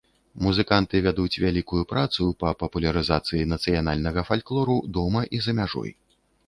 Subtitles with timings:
[0.45, 5.99] Музыканты вядуць вялікую працу па папулярызацыі нацыянальнага фальклору дома і за мяжой.